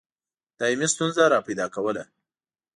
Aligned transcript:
دایمي 0.59 0.87
ستونزه 0.93 1.23
را 1.31 1.39
پیدا 1.47 1.65
کوله. 1.75 2.03